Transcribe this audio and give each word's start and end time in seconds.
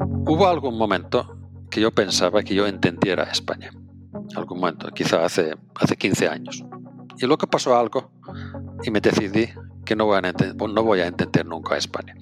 Hubo 0.00 0.48
algún 0.48 0.78
momento 0.78 1.36
que 1.70 1.80
yo 1.80 1.90
pensaba 1.92 2.42
que 2.42 2.54
yo 2.54 2.66
entendiera 2.66 3.24
España. 3.24 3.70
Algún 4.34 4.60
momento, 4.60 4.88
quizá 4.88 5.24
hace, 5.24 5.54
hace 5.74 5.96
15 5.96 6.28
años. 6.28 6.64
Y 7.18 7.26
luego 7.26 7.46
pasó 7.46 7.78
algo 7.78 8.10
y 8.82 8.90
me 8.90 9.00
decidí 9.00 9.48
que 9.84 9.94
no 9.94 10.06
voy, 10.06 10.20
a 10.22 10.28
entender, 10.28 10.70
no 10.70 10.82
voy 10.82 11.00
a 11.00 11.06
entender 11.06 11.44
nunca 11.44 11.76
España. 11.76 12.14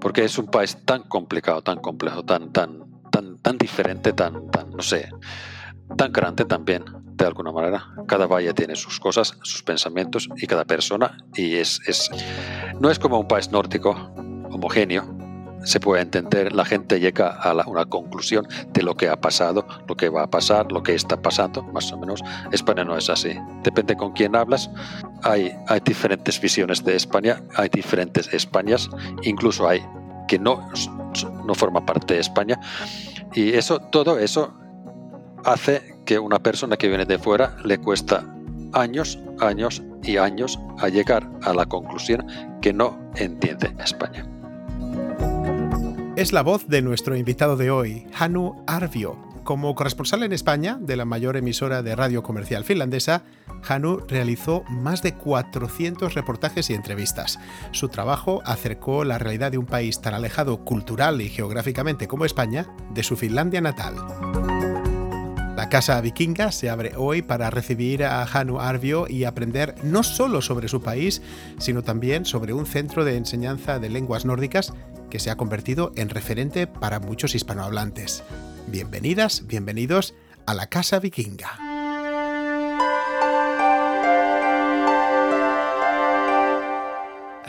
Porque 0.00 0.24
es 0.24 0.38
un 0.38 0.46
país 0.46 0.78
tan 0.84 1.02
complicado, 1.02 1.62
tan 1.62 1.78
complejo, 1.78 2.24
tan, 2.24 2.52
tan, 2.52 2.84
tan, 3.10 3.38
tan 3.38 3.58
diferente, 3.58 4.12
tan, 4.12 4.50
tan, 4.50 4.70
no 4.70 4.82
sé, 4.82 5.10
tan 5.96 6.12
grande 6.12 6.44
también, 6.44 6.84
de 7.04 7.26
alguna 7.26 7.52
manera. 7.52 7.88
Cada 8.06 8.26
valle 8.26 8.54
tiene 8.54 8.74
sus 8.76 8.98
cosas, 9.00 9.36
sus 9.42 9.62
pensamientos 9.62 10.28
y 10.36 10.46
cada 10.46 10.64
persona. 10.64 11.18
Y 11.34 11.56
es, 11.56 11.80
es 11.86 12.10
no 12.80 12.90
es 12.90 12.98
como 12.98 13.18
un 13.18 13.28
país 13.28 13.50
nórdico 13.50 13.90
homogéneo, 14.50 15.17
se 15.64 15.80
puede 15.80 16.02
entender, 16.02 16.52
la 16.52 16.64
gente 16.64 17.00
llega 17.00 17.28
a 17.28 17.52
una 17.68 17.84
conclusión 17.84 18.46
de 18.72 18.82
lo 18.82 18.94
que 18.94 19.08
ha 19.08 19.20
pasado, 19.20 19.66
lo 19.86 19.96
que 19.96 20.08
va 20.08 20.24
a 20.24 20.30
pasar, 20.30 20.70
lo 20.72 20.82
que 20.82 20.94
está 20.94 21.20
pasando, 21.20 21.62
más 21.62 21.92
o 21.92 21.98
menos. 21.98 22.22
España 22.52 22.84
no 22.84 22.96
es 22.96 23.10
así. 23.10 23.36
Depende 23.62 23.96
con 23.96 24.12
quién 24.12 24.36
hablas. 24.36 24.70
Hay, 25.22 25.52
hay 25.66 25.80
diferentes 25.80 26.40
visiones 26.40 26.84
de 26.84 26.96
España, 26.96 27.42
hay 27.56 27.68
diferentes 27.68 28.32
Españas, 28.32 28.88
incluso 29.22 29.68
hay 29.68 29.84
que 30.28 30.38
no, 30.38 30.70
no 31.44 31.54
forma 31.54 31.84
parte 31.84 32.14
de 32.14 32.20
España. 32.20 32.60
Y 33.34 33.54
eso, 33.54 33.80
todo 33.80 34.18
eso 34.18 34.54
hace 35.44 35.96
que 36.04 36.18
una 36.18 36.38
persona 36.38 36.76
que 36.76 36.88
viene 36.88 37.04
de 37.04 37.18
fuera 37.18 37.56
le 37.64 37.78
cuesta 37.78 38.24
años, 38.72 39.18
años 39.40 39.82
y 40.02 40.16
años 40.16 40.58
a 40.78 40.88
llegar 40.88 41.28
a 41.42 41.52
la 41.54 41.66
conclusión 41.66 42.26
que 42.60 42.72
no 42.72 42.98
entiende 43.16 43.74
España. 43.78 44.37
Es 46.18 46.32
la 46.32 46.42
voz 46.42 46.66
de 46.66 46.82
nuestro 46.82 47.16
invitado 47.16 47.56
de 47.56 47.70
hoy, 47.70 48.04
Hanu 48.18 48.64
Arvio. 48.66 49.16
Como 49.44 49.76
corresponsal 49.76 50.24
en 50.24 50.32
España 50.32 50.76
de 50.80 50.96
la 50.96 51.04
mayor 51.04 51.36
emisora 51.36 51.80
de 51.84 51.94
radio 51.94 52.24
comercial 52.24 52.64
finlandesa, 52.64 53.22
Hanu 53.68 54.00
realizó 54.08 54.64
más 54.68 55.00
de 55.00 55.14
400 55.14 56.14
reportajes 56.14 56.70
y 56.70 56.74
entrevistas. 56.74 57.38
Su 57.70 57.88
trabajo 57.88 58.42
acercó 58.44 59.04
la 59.04 59.18
realidad 59.18 59.52
de 59.52 59.58
un 59.58 59.66
país 59.66 60.00
tan 60.00 60.12
alejado 60.12 60.64
cultural 60.64 61.20
y 61.20 61.28
geográficamente 61.28 62.08
como 62.08 62.24
España 62.24 62.66
de 62.92 63.04
su 63.04 63.16
Finlandia 63.16 63.60
natal. 63.60 63.94
La 65.58 65.68
Casa 65.68 66.00
Vikinga 66.00 66.52
se 66.52 66.70
abre 66.70 66.92
hoy 66.94 67.20
para 67.20 67.50
recibir 67.50 68.04
a 68.04 68.22
Hanu 68.22 68.60
Arvio 68.60 69.08
y 69.08 69.24
aprender 69.24 69.74
no 69.82 70.04
solo 70.04 70.40
sobre 70.40 70.68
su 70.68 70.82
país, 70.82 71.20
sino 71.58 71.82
también 71.82 72.24
sobre 72.26 72.52
un 72.52 72.64
centro 72.64 73.04
de 73.04 73.16
enseñanza 73.16 73.80
de 73.80 73.88
lenguas 73.88 74.24
nórdicas 74.24 74.72
que 75.10 75.18
se 75.18 75.32
ha 75.32 75.36
convertido 75.36 75.90
en 75.96 76.10
referente 76.10 76.68
para 76.68 77.00
muchos 77.00 77.34
hispanohablantes. 77.34 78.22
Bienvenidas, 78.68 79.48
bienvenidos 79.48 80.14
a 80.46 80.54
la 80.54 80.68
Casa 80.68 81.00
Vikinga. 81.00 81.58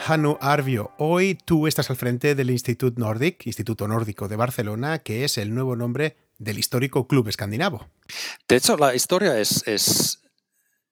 Hanu 0.08 0.40
Arvio, 0.42 0.94
hoy 0.98 1.38
tú 1.46 1.68
estás 1.68 1.92
al 1.92 1.96
frente 1.96 2.34
del 2.34 2.50
Instituto 2.50 3.00
Nordic, 3.00 3.46
Instituto 3.46 3.88
Nórdico 3.88 4.28
de 4.28 4.36
Barcelona, 4.36 4.98
que 4.98 5.26
es 5.26 5.38
el 5.38 5.54
nuevo 5.54 5.76
nombre 5.76 6.16
del 6.40 6.58
histórico 6.58 7.08
club 7.08 7.28
escandinavo. 7.28 7.92
De 8.48 8.56
hecho, 8.56 8.78
la 8.78 8.96
historia 8.96 9.38
es, 9.40 9.68
es, 9.68 10.22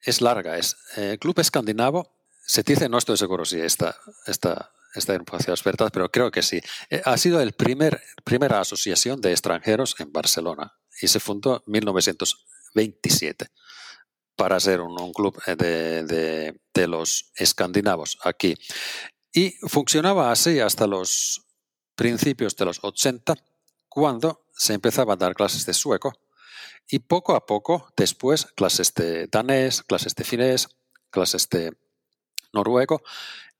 es 0.01 0.21
larga. 0.21 0.57
Es, 0.57 0.75
el 0.95 1.13
eh, 1.13 1.17
club 1.17 1.39
escandinavo, 1.39 2.13
se 2.45 2.61
dice, 2.63 2.87
no 2.87 2.97
estoy 2.97 3.17
seguro 3.17 3.45
si 3.45 3.59
esta, 3.59 3.97
esta, 4.27 4.71
esta 4.93 5.15
información 5.15 5.53
es 5.53 5.63
verdad, 5.63 5.89
pero 5.91 6.11
creo 6.11 6.29
que 6.29 6.43
sí. 6.43 6.61
Eh, 6.89 7.01
ha 7.03 7.17
sido 7.17 7.43
la 7.43 7.51
primer, 7.51 8.01
primera 8.23 8.59
asociación 8.59 9.21
de 9.21 9.31
extranjeros 9.31 9.95
en 9.99 10.11
Barcelona 10.11 10.73
y 11.01 11.07
se 11.07 11.19
fundó 11.19 11.63
en 11.65 11.71
1927 11.71 13.47
para 14.35 14.59
ser 14.59 14.81
un, 14.81 15.13
club 15.13 15.41
eh, 15.47 15.55
de, 15.55 16.03
de, 16.03 16.61
de, 16.73 16.87
los 16.87 17.31
escandinavos 17.35 18.19
aquí. 18.23 18.55
Y 19.33 19.51
funcionaba 19.67 20.31
así 20.31 20.59
hasta 20.59 20.87
los 20.87 21.41
principios 21.95 22.55
de 22.55 22.65
los 22.65 22.79
80, 22.83 23.35
cuando 23.97 24.45
se 24.53 24.75
empezaba 24.75 25.13
a 25.13 25.15
dar 25.15 25.33
clases 25.33 25.65
de 25.65 25.73
sueco. 25.73 26.13
Y 26.87 26.99
poco 26.99 27.35
a 27.35 27.47
poco 27.47 27.91
después 27.97 28.45
clases 28.55 28.93
de 28.93 29.25
danés, 29.25 29.81
clases 29.81 30.13
de 30.13 30.23
finés, 30.23 30.69
clases 31.09 31.49
de 31.49 31.75
noruego 32.53 33.01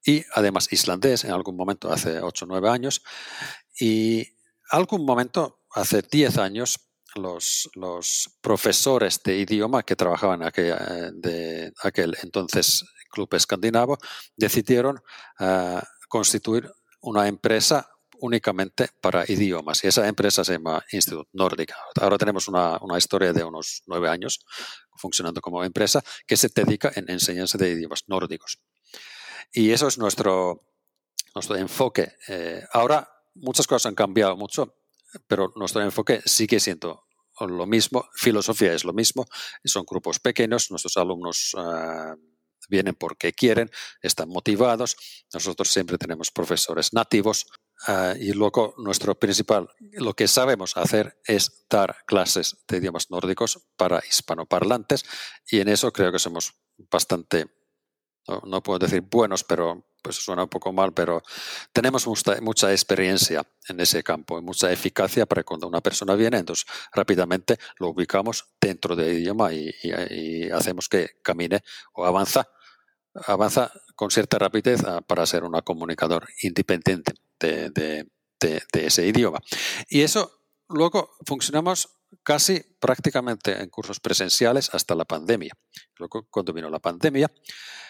y 0.06 0.24
además 0.36 0.72
islandés 0.72 1.24
en 1.24 1.32
algún 1.32 1.56
momento 1.56 1.92
hace 1.92 2.22
8 2.22 2.46
o 2.46 2.48
9 2.50 2.70
años. 2.70 3.02
Y 3.80 4.28
algún 4.70 5.06
momento 5.06 5.64
hace 5.72 6.04
10 6.04 6.38
años 6.38 6.82
los, 7.16 7.72
los, 7.74 8.30
profesores 8.40 9.24
de 9.24 9.40
idioma 9.40 9.82
que 9.82 9.96
trabajaban 9.96 10.44
en 10.44 10.48
aquel, 10.50 10.72
eh, 10.72 11.12
de 11.16 11.74
aquel 11.82 12.16
entonces 12.22 12.86
club 13.10 13.34
escandinavo 13.34 13.98
decidieron 14.36 15.02
uh, 15.40 15.80
constituir 16.08 16.72
una 17.02 17.28
empresa 17.28 17.90
únicamente 18.20 18.90
para 19.02 19.24
idiomas 19.28 19.84
y 19.84 19.88
esa 19.88 20.08
empresa 20.08 20.44
se 20.44 20.54
llama 20.54 20.84
Institut 20.92 21.28
Nórdica. 21.34 21.76
Ahora 22.00 22.18
tenemos 22.18 22.48
una, 22.48 22.78
una, 22.82 22.98
historia 22.98 23.34
de 23.34 23.44
unos 23.44 23.84
nueve 23.88 24.10
años 24.10 24.40
funcionando 24.96 25.42
como 25.42 25.64
empresa 25.64 26.04
que 26.26 26.38
se 26.38 26.50
dedica 26.54 26.92
en 26.96 27.10
enseñanza 27.10 27.58
de 27.58 27.72
idiomas 27.72 28.04
nórdicos. 28.08 28.60
Y 29.52 29.72
eso 29.72 29.88
es 29.88 29.98
nuestro, 29.98 30.74
nuestro 31.34 31.56
enfoque. 31.56 32.16
Eh, 32.28 32.64
ahora 32.74 33.10
muchas 33.36 33.68
cosas 33.68 33.88
han 33.88 33.96
cambiado 33.96 34.36
mucho, 34.36 34.76
pero 35.28 35.54
nuestro 35.56 35.82
enfoque 35.82 36.22
sigue 36.26 36.60
siendo 36.60 37.08
lo 37.40 37.68
mismo, 37.68 38.10
filosofía 38.14 38.74
es 38.74 38.84
lo 38.84 38.94
mismo, 38.94 39.26
son 39.64 39.86
grupos 39.86 40.20
pequeños, 40.20 40.72
nuestros 40.72 40.98
alumnos 40.98 41.54
uh, 41.54 42.16
vienen 42.68 42.96
porque 42.96 43.34
quieren, 43.34 43.70
están 44.02 44.30
motivados, 44.30 44.98
nosotros 45.32 45.70
siempre 45.70 46.00
tenemos 46.00 46.32
profesores 46.32 46.94
nativos 46.94 47.46
uh, 47.88 48.16
y 48.20 48.34
luego 48.34 48.74
nuestro 48.78 49.16
principal, 49.16 49.70
lo 49.94 50.14
que 50.14 50.28
sabemos 50.28 50.78
hacer 50.78 51.20
es 51.26 51.66
dar 51.70 51.98
clases 52.06 52.58
de 52.68 52.78
idiomas 52.78 53.10
nórdicos 53.12 53.60
para 53.76 54.02
hispanoparlantes 54.08 55.06
y 55.50 55.60
en 55.60 55.70
eso 55.70 55.92
creo 55.92 56.12
que 56.12 56.20
somos 56.20 56.54
bastante 56.90 57.48
no, 58.44 58.62
puedo 58.62 58.80
decir 58.80 59.02
buenos, 59.02 59.44
pero 59.44 59.86
pues 60.02 60.18
suena 60.18 60.44
un 60.44 60.50
poco 60.50 60.72
mal, 60.74 60.94
pero 60.94 61.24
tenemos 61.72 62.08
mucha, 62.08 62.72
experiencia 62.72 63.46
en 63.68 63.80
ese 63.80 64.04
campo 64.04 64.38
y 64.38 64.42
mucha 64.42 64.72
eficacia 64.72 65.26
para 65.26 65.44
cuando 65.44 65.68
una 65.68 65.82
persona 65.82 66.16
viene, 66.16 66.38
entonces 66.38 66.66
rápidamente 66.94 67.58
lo 67.80 67.90
ubicamos 67.90 68.46
dentro 68.60 68.96
del 68.96 69.20
idioma 69.20 69.54
y, 69.54 70.50
hacemos 70.52 70.90
que 70.90 71.20
camine 71.22 71.62
o 71.94 72.06
avanza, 72.06 72.50
avanza 73.26 73.72
con 73.98 74.12
cierta 74.12 74.40
rapidez 74.40 74.82
para 75.08 75.26
ser 75.26 75.44
un 75.44 75.60
comunicador 75.62 76.30
independiente 76.44 77.14
de, 77.40 78.06
de 78.40 78.86
ese 78.86 79.06
idioma. 79.06 79.40
Y 79.90 80.04
eso 80.04 80.32
luego 80.70 81.18
funcionamos 81.26 81.90
casi 82.24 82.62
prácticamente 82.80 83.62
en 83.62 83.70
cursos 83.70 84.00
presenciales 84.00 84.74
hasta 84.74 84.96
la 84.96 85.06
pandemia. 85.06 85.54
Luego, 85.98 86.28
cuando 86.30 86.54
vino 86.54 86.70
la 86.70 86.80
pandemia, 86.80 87.32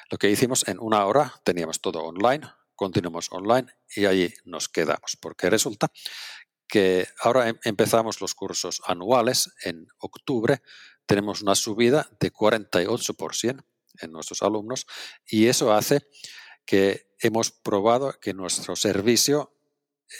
lo 0.09 0.18
que 0.18 0.29
hicimos 0.29 0.68
en 0.68 0.79
una 0.79 1.06
hora 1.06 1.34
teníamos 1.44 1.81
todo 1.81 2.00
online, 2.00 2.47
continuamos 2.75 3.28
online 3.31 3.68
y 3.95 4.06
ahí 4.06 4.34
nos 4.45 4.69
quedamos, 4.69 5.18
porque 5.19 5.50
resulta 5.50 5.91
que 6.68 7.07
ahora 7.22 7.50
em, 7.50 7.57
empezamos 7.63 8.22
los 8.22 8.35
cursos 8.35 8.81
anuales 8.85 9.53
en 9.63 9.88
octubre, 10.00 10.62
tenemos 11.06 11.41
una 11.41 11.56
subida 11.56 12.09
de 12.19 12.31
48% 12.31 13.63
en 14.02 14.12
nuestros 14.12 14.41
alumnos 14.41 14.85
y 15.25 15.47
eso 15.47 15.74
hace 15.74 16.02
que 16.66 17.16
hemos 17.19 17.52
probado 17.52 18.13
que 18.19 18.34
nuestro 18.34 18.75
servicio 18.75 19.53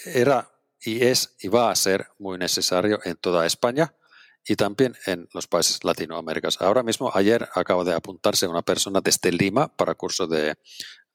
era 0.06 0.52
y 0.80 1.04
es 1.06 1.36
y 1.40 1.48
va 1.48 1.72
a 1.72 1.76
ser 1.76 2.08
muy 2.20 2.38
necesario 2.38 3.00
en 3.04 3.16
toda 3.18 3.46
España 3.46 3.94
y 4.46 4.56
también 4.56 4.96
en 5.06 5.28
los 5.34 5.48
países 5.48 5.84
latinoamericanos. 5.84 6.62
Ahora 6.62 6.84
mismo, 6.84 7.12
ayer 7.14 7.50
acabo 7.54 7.84
de 7.84 7.94
apuntarse 7.94 8.48
una 8.48 8.62
persona 8.62 9.02
desde 9.02 9.32
Lima 9.32 9.68
para 9.76 9.96
curso 9.96 10.26
de 10.28 10.56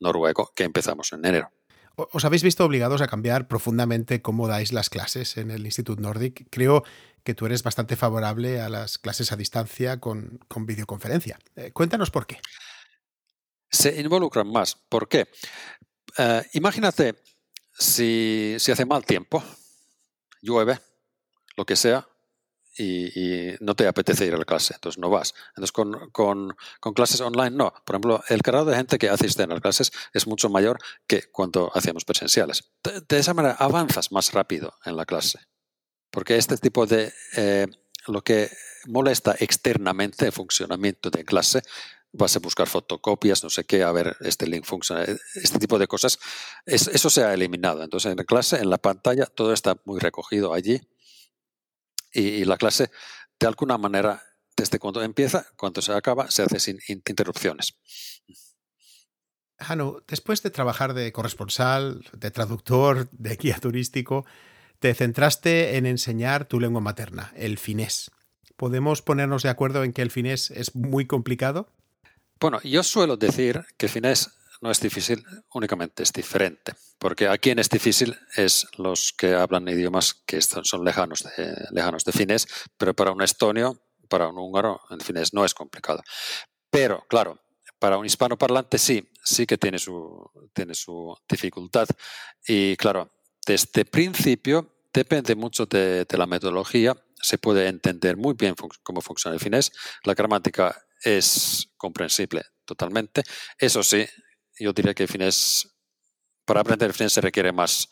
noruego 0.01 0.53
que 0.55 0.65
empezamos 0.65 1.13
en 1.13 1.25
enero. 1.25 1.51
¿Os 1.95 2.25
habéis 2.25 2.43
visto 2.43 2.65
obligados 2.65 3.03
a 3.03 3.07
cambiar 3.07 3.49
profundamente 3.49 4.23
cómo 4.23 4.49
dais 4.49 4.73
las 4.73 4.89
clases 4.89 5.37
en 5.37 5.51
el 5.51 5.65
Instituto 5.67 6.01
Nordic? 6.01 6.49
Creo 6.51 6.85
que 7.25 7.35
tú 7.35 7.47
eres 7.47 7.63
bastante 7.63 7.97
favorable 7.97 8.61
a 8.61 8.69
las 8.69 8.99
clases 8.99 9.33
a 9.33 9.37
distancia 9.37 10.01
con, 10.01 10.39
con 10.49 10.67
videoconferencia. 10.67 11.39
Eh, 11.57 11.73
cuéntanos 11.73 12.11
por 12.11 12.27
qué. 12.27 12.41
Se 13.71 14.01
involucran 14.01 14.51
más. 14.51 14.75
¿Por 14.75 15.09
qué? 15.09 15.29
Eh, 16.19 16.43
imagínate 16.55 17.17
si, 17.73 18.57
si 18.59 18.73
hace 18.73 18.85
mal 18.85 19.05
tiempo, 19.05 19.43
llueve, 20.43 20.79
lo 21.57 21.65
que 21.65 21.77
sea, 21.77 22.07
y, 22.79 23.55
no 23.61 23.75
te 23.75 23.87
apetece 23.87 24.27
ir 24.27 24.35
a 24.35 24.39
la 24.39 24.45
clase, 24.45 24.75
entonces 24.75 24.99
no 24.99 25.11
vas. 25.11 25.35
Entonces 25.51 25.73
con, 25.73 26.11
con, 26.11 26.57
con, 26.81 26.95
clases 26.95 27.21
online 27.21 27.51
no. 27.51 27.73
Por 27.85 27.95
ejemplo, 27.95 28.23
el 28.29 28.41
grado 28.41 28.67
de 28.67 28.77
gente 28.77 28.99
que 28.99 29.09
asiste 29.09 29.43
a 29.43 29.47
las 29.47 29.61
clases 29.61 29.93
es 30.13 30.27
mucho 30.27 30.49
mayor 30.49 30.79
que 31.07 31.25
cuando 31.31 31.71
hacíamos 31.75 32.05
presenciales. 32.05 32.73
De, 32.83 33.19
esa 33.19 33.35
manera 33.35 33.55
avanzas 33.59 34.13
más 34.13 34.33
rápido 34.33 34.75
en 34.85 34.97
la 34.97 35.05
clase. 35.05 35.41
Porque 36.13 36.37
este 36.37 36.57
tipo 36.59 36.87
de, 36.87 37.13
eh, 37.37 37.67
lo 38.07 38.23
que 38.23 38.51
molesta 38.87 39.35
externamente 39.39 40.27
el 40.27 40.33
funcionamiento 40.33 41.11
de 41.11 41.25
clase, 41.25 41.63
vas 42.13 42.37
a 42.37 42.41
buscar 42.41 42.69
fotocopias, 42.69 43.43
no 43.43 43.49
sé 43.49 43.65
qué, 43.65 43.83
a 43.83 43.91
ver, 43.91 44.17
este 44.21 44.47
link 44.47 44.65
funciona, 44.65 45.05
este 45.35 45.59
tipo 45.59 45.79
de 45.79 45.89
cosas, 45.89 46.19
eso 46.67 47.11
se 47.11 47.25
ha 47.25 47.33
eliminado. 47.33 47.83
Entonces, 47.83 48.13
en 48.13 48.19
la 48.19 48.25
clase, 48.25 48.59
en 48.59 48.69
la 48.69 48.79
pantalla, 48.79 49.27
todo 49.27 49.53
está 49.53 49.79
muy 49.87 49.99
recogido 49.99 50.53
allí 50.53 50.81
y, 52.13 52.45
la 52.45 52.59
clase, 52.59 52.91
de 53.41 53.47
alguna 53.47 53.79
manera, 53.79 54.23
desde 54.57 54.79
cuando 54.79 55.03
empieza, 55.03 55.47
cuando 55.57 55.81
se 55.81 55.93
acaba, 55.93 56.31
se 56.31 56.43
hace 56.43 56.61
sin 56.61 56.79
interrupciones. 56.87 57.79
Hanu, 59.59 60.03
después 60.07 60.43
de 60.43 60.51
trabajar 60.51 60.93
de 60.93 61.13
corresponsal, 61.13 62.05
de 62.13 62.31
traductor, 62.31 63.09
de 63.13 63.37
guía 63.37 63.59
turístico, 63.59 64.27
te 64.83 64.95
centraste 64.95 65.77
en 65.77 65.87
enseñar 65.87 66.47
tu 66.47 66.59
lengua 66.59 66.81
materna, 66.81 67.33
el 67.37 67.57
finés. 67.57 68.11
¿Podemos 68.57 69.01
ponernos 69.01 69.45
de 69.45 69.49
acuerdo 69.49 69.85
en 69.85 69.93
que 69.93 70.03
el 70.03 70.11
finés 70.11 70.51
es 70.51 70.75
muy 70.75 71.07
complicado? 71.07 71.69
Bueno, 72.41 72.61
yo 72.65 72.83
suelo 72.83 73.17
decir 73.17 73.65
que 73.77 73.87
finés 73.87 74.33
no 74.61 74.73
es 74.73 74.81
difícil, 74.81 75.25
únicamente 75.55 76.03
es 76.03 76.13
diferente. 76.13 76.75
Porque 76.99 77.29
a 77.29 77.39
quien 77.39 77.61
es 77.61 77.71
difícil 77.71 78.19
es 78.35 78.67
los 78.77 79.13
que 79.13 79.35
hablan 79.35 79.69
idiomas 79.69 80.15
que 80.27 80.43
son 80.43 80.85
lejanos 80.85 81.23
de, 81.37 81.55
lejanos 81.71 82.05
de 82.05 82.11
finés, 82.11 82.49
pero 82.77 82.93
para 82.93 83.13
un 83.13 83.23
estonio, 83.23 83.81
para 84.09 84.27
un 84.27 84.37
húngaro, 84.37 84.81
el 84.91 85.01
finés 85.01 85.33
no 85.33 85.45
es 85.45 85.55
complicado. 85.55 86.03
Pero, 86.71 87.05
claro, 87.09 87.41
para 87.79 87.99
un 87.99 88.07
hispanoparlante 88.07 88.79
sí, 88.79 89.09
sí 89.23 89.47
que 89.47 89.59
tiene 89.59 89.79
su, 89.79 90.29
tiene 90.53 90.75
su 90.75 91.17
dificultad. 91.29 91.87
Y 92.49 92.77
claro, 92.77 93.13
desde 93.47 93.85
principio 93.85 94.72
depende 94.93 95.35
mucho 95.35 95.67
de, 95.67 96.07
la 96.11 96.27
metodología. 96.27 96.97
Se 97.21 97.39
puede 97.39 97.69
entender 97.69 98.17
muy 98.17 98.35
bien 98.35 98.55
cómo 98.83 99.01
funciona 99.01 99.35
el 99.35 99.41
finés. 99.41 99.73
La 100.05 100.15
gramática 100.15 100.77
es 101.03 101.69
comprensible 101.77 102.43
totalmente. 102.65 103.23
Eso 103.59 103.83
sí, 103.83 104.07
yo 104.59 104.73
diría 104.73 104.95
que 104.95 105.05
el 105.05 105.09
finés, 105.09 105.69
para 106.45 106.61
aprender 106.61 106.89
el 106.89 106.95
finés 106.95 107.13
se 107.13 107.21
requiere 107.21 107.53
más, 107.53 107.89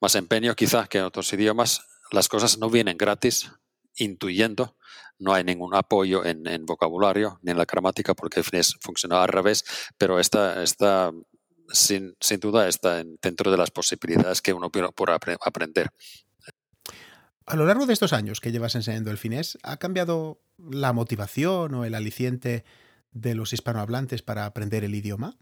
más 0.00 0.14
empeño 0.14 0.54
quizás 0.54 0.88
que 0.88 0.98
en 0.98 1.04
otros 1.04 1.32
idiomas. 1.32 1.80
Las 2.10 2.28
cosas 2.28 2.58
no 2.58 2.68
vienen 2.70 2.98
gratis, 2.98 3.50
intuyendo, 3.96 4.76
no 5.18 5.32
hay 5.34 5.44
ningún 5.44 5.74
apoyo 5.74 6.24
en, 6.24 6.66
vocabulario 6.66 7.38
ni 7.42 7.52
en 7.52 7.58
la 7.58 7.64
gramática 7.64 8.14
porque 8.14 8.40
el 8.40 8.44
finés 8.44 8.76
funciona 8.80 9.22
al 9.22 9.28
revés, 9.28 9.64
pero 9.96 10.18
está, 10.18 10.62
está 10.62 11.12
sin, 11.70 12.16
duda 12.40 12.68
está 12.68 13.02
dentro 13.22 13.50
de 13.50 13.56
las 13.56 13.70
posibilidades 13.70 14.42
que 14.42 14.52
uno 14.52 14.70
por 14.70 15.10
aprender. 15.10 15.90
A 17.46 17.56
lo 17.56 17.66
largo 17.66 17.86
de 17.86 17.92
estos 17.92 18.12
años 18.12 18.40
que 18.40 18.52
llevas 18.52 18.74
enseñando 18.74 19.10
el 19.10 19.18
finés, 19.18 19.58
¿ha 19.62 19.76
cambiado 19.78 20.40
la 20.58 20.92
motivación 20.92 21.74
o 21.74 21.84
el 21.84 21.94
aliciente 21.94 22.64
de 23.10 23.34
los 23.34 23.52
hispanohablantes 23.52 24.22
para 24.22 24.46
aprender 24.46 24.84
el 24.84 24.94
idioma? 24.94 25.36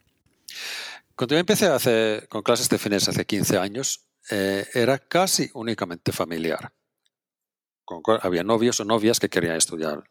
Cuando 1.15 1.35
yo 1.35 1.39
empecé 1.41 1.67
hace, 1.67 2.27
con 2.29 2.43
clases 2.43 2.69
de 2.69 2.79
finés 2.79 3.09
hace 3.09 3.27
15 3.27 3.59
años, 3.59 4.07
eh, 4.31 4.67
era 4.73 4.99
casi 4.99 5.51
únicamente 5.53 6.13
familiar 6.13 6.73
había 8.23 8.45
novios 8.45 8.81
o 8.81 8.85
novias 8.85 9.19
que 9.21 9.29
querían 9.29 9.57
estudiar 9.57 10.05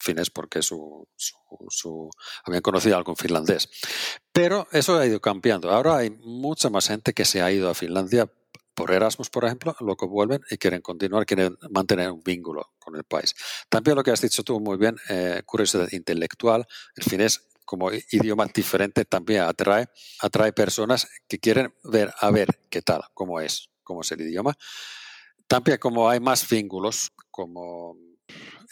finés 0.00 0.30
porque 0.30 0.62
su, 0.62 1.06
habían 2.44 2.62
conocido 2.62 2.96
algo 2.96 3.12
en 3.12 3.16
finlandés. 3.16 3.68
Pero 4.32 4.68
eso 4.72 4.98
ha 4.98 5.06
ido 5.06 5.20
cambiando. 5.20 5.70
Ahora 5.70 5.96
hay 5.98 6.10
mucha 6.10 6.70
más 6.70 6.88
gente 6.88 7.12
que 7.12 7.24
se 7.24 7.42
ha 7.42 7.50
ido 7.50 7.70
a 7.70 7.74
Finlandia 7.74 8.30
por 8.74 8.92
Erasmus, 8.92 9.30
por 9.30 9.46
ejemplo, 9.46 9.74
luego 9.80 10.06
vuelven 10.06 10.42
y 10.50 10.58
quieren 10.58 10.82
continuar, 10.82 11.24
quieren 11.24 11.56
mantener 11.70 12.10
un 12.10 12.22
vínculo 12.22 12.74
con 12.78 12.94
el 12.94 13.04
país. 13.04 13.34
También 13.70 13.96
lo 13.96 14.02
que 14.02 14.10
has 14.10 14.20
dicho 14.20 14.42
tú 14.44 14.60
muy 14.60 14.76
bien, 14.76 14.96
eh, 15.08 15.42
curiosidad 15.46 15.88
intelectual, 15.92 16.66
el 16.94 17.02
finés 17.02 17.48
como 17.64 17.90
idioma 17.90 18.46
diferente 18.46 19.06
también 19.06 19.42
atrae, 19.42 19.88
atrae 20.20 20.52
personas 20.52 21.08
que 21.26 21.38
quieren 21.38 21.74
ver 21.84 22.12
a 22.20 22.30
ver 22.30 22.60
qué 22.70 22.82
tal, 22.82 23.02
cómo 23.14 23.40
es, 23.40 23.70
cómo 23.82 24.02
es 24.02 24.12
el 24.12 24.20
idioma. 24.20 24.56
También 25.46 25.78
como 25.78 26.08
hay 26.08 26.20
más 26.20 26.48
vínculos 26.48 27.12
como 27.30 27.96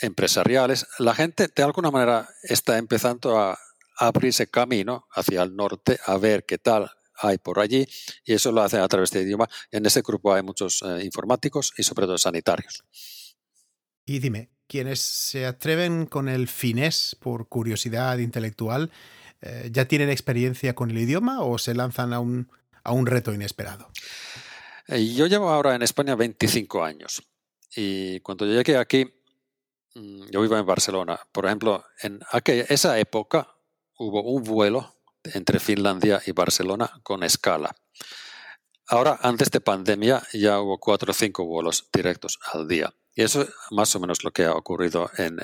empresariales, 0.01 0.87
la 0.99 1.15
gente 1.15 1.49
de 1.55 1.63
alguna 1.63 1.91
manera 1.91 2.29
está 2.43 2.79
empezando 2.79 3.39
a 3.39 3.59
abrirse 3.97 4.49
camino 4.49 5.07
hacia 5.13 5.43
el 5.43 5.55
norte 5.55 5.99
a 6.05 6.19
ver 6.19 6.45
qué 6.45 6.59
tal 6.59 6.91
hay 7.17 7.39
por 7.39 7.61
allí 7.61 7.87
y 8.25 8.33
eso 8.33 8.51
lo 8.51 8.63
hace 8.63 8.79
a 8.79 8.89
través 8.89 9.11
de 9.11 9.23
idioma. 9.23 9.49
En 9.71 9.87
ese 9.87 10.03
grupo 10.03 10.35
hay 10.35 10.43
muchos 10.43 10.83
eh, 10.83 11.05
informáticos 11.05 11.73
y 11.77 11.83
sobre 11.83 12.07
todo 12.07 12.19
sanitarios. 12.19 12.85
Y 14.05 14.19
dime, 14.19 14.51
quienes 14.67 15.01
se 15.01 15.47
atreven 15.47 16.07
con 16.07 16.29
el 16.29 16.49
finés 16.49 17.17
por 17.21 17.49
curiosidad 17.49 18.19
intelectual, 18.19 18.91
eh, 19.41 19.69
¿ya 19.73 19.87
tienen 19.87 20.11
experiencia 20.11 20.75
con 20.75 20.91
el 20.91 20.99
idioma 20.99 21.43
o 21.43 21.59
se 21.59 21.75
lanzan 21.75 22.13
a 22.13 22.21
un, 22.21 22.51
a 22.83 22.93
un 22.93 23.07
reto 23.07 23.33
inesperado? 23.33 23.91
Eh, 24.89 25.15
yo 25.15 25.27
llevo 25.27 25.51
ahora 25.51 25.75
en 25.75 25.83
España 25.83 26.15
25 26.15 26.85
años 26.85 27.23
y 27.77 28.21
cuando 28.21 28.47
yo 28.47 28.53
llegué 28.53 28.77
aquí, 28.77 29.09
yo 29.95 30.41
vivo 30.41 30.57
en 30.57 30.67
Barcelona. 30.67 31.21
Por 31.33 31.47
ejemplo, 31.47 31.85
en 32.03 32.21
aquella, 32.31 32.65
esa 32.69 32.99
época 32.99 33.57
hubo 33.99 34.23
un 34.23 34.43
vuelo 34.43 34.97
entre 35.23 35.61
Finlandia 35.61 36.21
y 36.27 36.33
Barcelona 36.33 36.91
con 37.03 37.23
escala. 37.23 37.75
Ahora, 38.89 39.19
antes 39.23 39.51
de 39.51 39.61
pandemia, 39.61 40.23
ya 40.33 40.61
hubo 40.61 40.79
cuatro 40.79 41.13
o 41.13 41.15
cinco 41.15 41.47
vuelos 41.47 41.89
directos 41.93 42.39
al 42.53 42.69
día. 42.69 42.95
Y 43.15 43.23
eso 43.23 43.43
es 43.43 43.49
más 43.71 43.95
o 43.97 44.01
menos 44.01 44.25
lo 44.25 44.33
que 44.33 44.45
ha 44.45 44.55
ocurrido 44.55 45.11
en, 45.17 45.37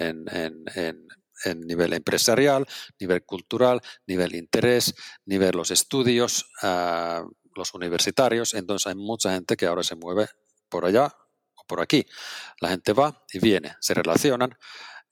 nivel 1.66 1.92
empresarial, 1.94 2.66
nivel 2.98 3.24
cultural, 3.24 3.80
nivel 4.06 4.34
interés, 4.34 4.94
nivel 5.24 5.56
los 5.56 5.70
estudios. 5.70 6.50
Ah, 6.62 7.24
los 7.56 7.74
universitarios, 7.74 8.54
entonces 8.54 8.86
hay 8.86 8.94
mucha 8.94 9.32
gente 9.32 9.56
que 9.56 9.66
ahora 9.66 9.82
se 9.82 9.96
mueve 9.96 10.28
por 10.68 10.84
allá 10.84 11.14
por 11.70 11.80
aquí. 11.80 12.04
La 12.60 12.70
gente 12.70 12.92
va 12.92 13.24
y 13.32 13.38
viene, 13.38 13.76
se 13.80 13.94
relacionan 13.94 14.58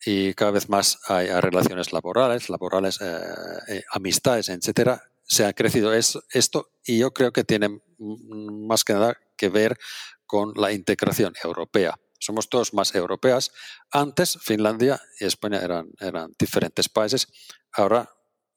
y 0.05 0.35
cada 0.35 0.51
vez 0.51 0.69
más 0.69 0.99
hay, 1.07 1.29
relaciones 1.41 1.93
laborales, 1.93 2.51
laborales, 2.51 3.01
eh, 3.01 3.21
eh, 3.69 3.83
amistades, 3.93 4.49
etcétera. 4.49 5.01
Se 5.23 5.45
ha 5.45 5.53
crecido 5.53 5.93
esto 5.95 6.71
y 6.85 6.99
yo 6.99 7.13
creo 7.13 7.33
que 7.33 7.45
tiene 7.45 7.81
más 7.99 8.83
que 8.83 8.95
nada 8.95 9.17
que 9.37 9.49
ver 9.49 9.79
con 10.27 10.53
la 10.57 10.73
integración 10.73 11.35
europea. 11.45 11.95
Somos 12.19 12.49
todos 12.49 12.75
más 12.75 12.95
europeas. 12.95 13.53
Antes 13.93 14.39
Finlandia 14.41 15.01
y 15.21 15.27
España 15.27 15.61
eran, 15.61 15.91
eran 16.01 16.33
diferentes 16.39 16.89
países. 16.89 17.29
Ahora 17.73 18.11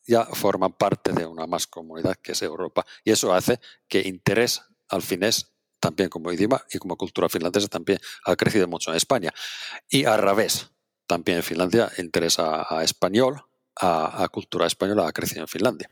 ya 0.07 0.25
forman 0.25 0.73
parte 0.73 1.11
de 1.11 1.27
una 1.27 1.45
más 1.45 1.67
comunidad 1.67 2.15
que 2.15 2.31
es 2.31 2.41
Europa. 2.41 2.83
Y 3.03 3.11
eso 3.11 3.33
hace 3.33 3.59
que 3.87 4.01
interés 4.07 4.61
al 4.89 5.01
finés, 5.01 5.53
también 5.81 6.07
como 6.07 6.31
idioma 6.31 6.63
y 6.71 6.77
como 6.77 6.95
cultura 6.95 7.27
finlandesa, 7.27 7.67
también 7.67 7.99
ha 8.25 8.35
crecido 8.37 8.67
mucho 8.69 8.91
en 8.91 8.97
España. 8.97 9.33
Y 9.89 10.05
al 10.05 10.21
revés, 10.21 10.71
también 11.07 11.39
en 11.39 11.43
Finlandia 11.43 11.91
interés 11.97 12.39
a, 12.39 12.83
español, 12.83 13.43
a, 13.75 14.25
cultura 14.31 14.67
española 14.67 15.07
ha 15.07 15.11
crecido 15.11 15.41
en 15.41 15.47
Finlandia. 15.49 15.89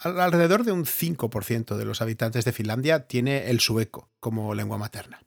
Alrededor 0.00 0.64
de 0.64 0.72
un 0.72 0.84
5% 0.84 1.76
de 1.76 1.84
los 1.84 2.02
habitantes 2.02 2.44
de 2.44 2.52
Finlandia 2.52 3.06
tiene 3.06 3.50
el 3.50 3.60
sueco 3.60 4.10
como 4.18 4.54
lengua 4.54 4.78
materna. 4.78 5.22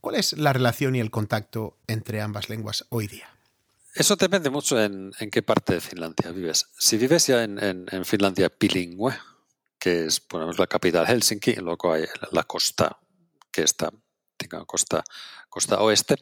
¿Cuál 0.00 0.16
es 0.16 0.34
la 0.34 0.52
relación 0.52 0.94
y 0.94 1.00
el 1.00 1.10
contacto 1.10 1.78
entre 1.86 2.20
ambas 2.20 2.48
lenguas 2.48 2.84
hoy 2.90 3.06
día? 3.06 3.28
Eso 3.94 4.16
depende 4.16 4.48
mucho 4.48 4.82
en, 4.82 5.12
qué 5.30 5.42
parte 5.42 5.74
de 5.74 5.80
Finlandia 5.80 6.30
vives. 6.30 6.66
Si 6.78 6.96
vives 6.96 7.26
ya 7.26 7.44
en, 7.44 8.04
Finlandia 8.04 8.50
bilingüe, 8.58 9.14
que 9.82 10.04
es 10.06 10.20
por 10.20 10.56
la 10.60 10.68
capital 10.68 11.08
Helsinki, 11.08 11.50
y 11.50 11.56
luego 11.56 11.92
hay 11.92 12.04
la 12.30 12.44
costa, 12.44 13.00
que 13.50 13.62
está, 13.62 13.90
digamos, 14.38 14.64
costa, 14.64 15.02
costa 15.48 15.82
oeste, 15.82 16.14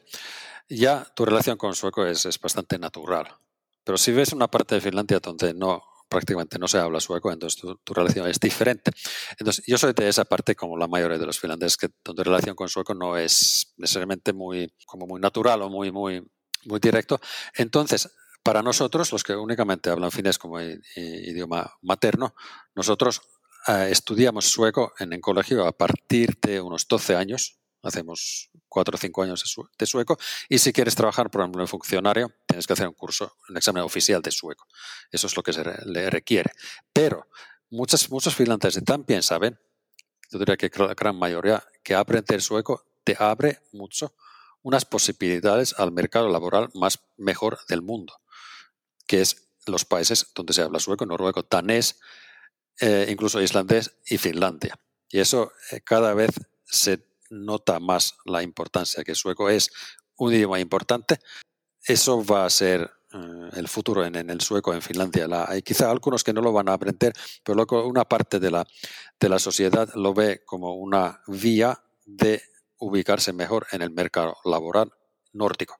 ya 0.67 1.05
tu 1.15 1.25
relación 1.25 1.57
con 1.57 1.75
sueco 1.75 2.03
es, 2.07 2.39
bastante 2.41 2.79
natural. 2.79 3.37
Pero 3.83 3.99
si 3.99 4.13
ves 4.13 4.33
una 4.33 4.47
parte 4.47 4.73
de 4.73 4.81
Finlandia 4.81 5.19
donde 5.19 5.53
no 5.53 5.83
prácticamente 6.09 6.57
no 6.57 6.67
se 6.67 6.79
habla 6.79 6.99
sueco, 6.99 7.31
entonces 7.31 7.61
tu, 7.61 7.93
relación 7.93 8.27
es 8.27 8.39
diferente. 8.39 8.91
Entonces, 9.37 9.63
yo 9.67 9.77
soy 9.77 9.93
de 9.93 10.09
esa 10.09 10.25
parte 10.25 10.55
como 10.55 10.75
la 10.75 10.87
mayoría 10.87 11.19
de 11.19 11.25
los 11.27 11.39
finlandeses, 11.39 11.77
que 11.77 11.89
donde 12.03 12.23
relación 12.23 12.55
con 12.55 12.67
sueco 12.67 12.95
no 12.95 13.15
es 13.15 13.75
necesariamente 13.77 14.33
muy, 14.33 14.73
como 14.87 15.05
muy 15.05 15.21
natural 15.21 15.61
o 15.61 15.69
muy, 15.69 15.91
muy, 15.91 16.27
muy 16.65 16.79
directo. 16.79 17.21
Entonces, 17.53 18.09
para 18.43 18.63
nosotros, 18.63 19.11
los 19.11 19.23
que 19.23 19.35
únicamente 19.35 19.91
hablan 19.91 20.09
finés 20.09 20.39
como 20.39 20.59
idioma 20.59 21.77
materno, 21.83 22.33
nosotros 22.73 23.21
estudiamos 23.67 24.45
sueco 24.45 24.93
en 24.99 25.13
el 25.13 25.21
colegio 25.21 25.65
a 25.65 25.71
partir 25.71 26.37
de 26.41 26.61
unos 26.61 26.87
12 26.87 27.15
años, 27.15 27.57
hacemos 27.83 28.49
4 28.67 28.95
o 28.95 28.97
5 28.97 29.23
años 29.23 29.43
de 29.77 29.85
sueco, 29.85 30.17
y 30.49 30.57
si 30.57 30.71
quieres 30.71 30.95
trabajar, 30.95 31.29
por 31.29 31.41
ejemplo, 31.41 31.61
en 31.61 31.67
funcionario, 31.67 32.31
tienes 32.47 32.67
que 32.67 32.73
hacer 32.73 32.87
un 32.87 32.93
curso, 32.93 33.37
un 33.49 33.57
examen 33.57 33.83
oficial 33.83 34.21
de 34.21 34.31
sueco. 34.31 34.67
Eso 35.11 35.27
es 35.27 35.35
lo 35.35 35.43
que 35.43 35.53
se 35.53 35.63
le 35.85 36.09
requiere. 36.09 36.51
Pero 36.93 37.27
muchos, 37.69 38.09
muchos 38.09 38.35
finlandeses 38.35 38.83
también 38.83 39.23
saben, 39.23 39.59
yo 40.31 40.39
diría 40.39 40.57
que 40.57 40.71
la 40.77 40.93
gran 40.93 41.17
mayoría, 41.17 41.63
que 41.83 41.95
aprender 41.95 42.41
sueco 42.41 42.85
te 43.03 43.15
abre 43.19 43.59
mucho 43.71 44.15
unas 44.63 44.85
posibilidades 44.85 45.73
al 45.77 45.91
mercado 45.91 46.29
laboral 46.29 46.69
más 46.73 46.99
mejor 47.17 47.59
del 47.67 47.81
mundo, 47.81 48.21
que 49.07 49.21
es 49.21 49.49
los 49.65 49.85
países 49.85 50.31
donde 50.33 50.53
se 50.53 50.61
habla 50.61 50.79
sueco, 50.79 51.05
noruego, 51.05 51.45
danés, 51.49 51.99
eh, 52.81 53.07
incluso 53.09 53.41
islandés 53.41 53.91
y 54.07 54.17
Finlandia. 54.17 54.75
Y 55.07 55.19
eso 55.19 55.51
eh, 55.71 55.81
cada 55.81 56.15
vez 56.15 56.31
se 56.65 57.05
nota 57.29 57.79
más 57.79 58.15
la 58.25 58.41
importancia 58.41 59.03
que 59.03 59.13
sueco 59.13 59.49
es 59.49 59.69
un 60.17 60.33
idioma 60.33 60.59
importante. 60.59 61.19
Eso 61.85 62.25
va 62.25 62.45
a 62.45 62.49
ser 62.49 62.91
eh, 63.13 63.49
el 63.53 63.67
futuro 63.67 64.03
en, 64.03 64.15
el 64.15 64.41
sueco 64.41 64.73
en 64.73 64.81
Finlandia. 64.81 65.27
hay 65.47 65.61
quizá 65.61 65.91
algunos 65.91 66.23
que 66.23 66.33
no 66.33 66.41
lo 66.41 66.53
van 66.53 66.69
a 66.69 66.73
aprender, 66.73 67.13
pero 67.43 67.55
luego 67.55 67.85
una 67.85 68.05
parte 68.05 68.39
de 68.39 68.49
la, 68.49 68.65
de 69.19 69.29
la 69.29 69.37
sociedad 69.37 69.87
lo 69.93 70.15
ve 70.15 70.41
como 70.43 70.73
una 70.73 71.21
vía 71.27 71.83
de 72.05 72.41
ubicarse 72.79 73.31
mejor 73.31 73.67
en 73.71 73.83
el 73.83 73.91
mercado 73.91 74.37
laboral 74.43 74.91
nórdico. 75.33 75.77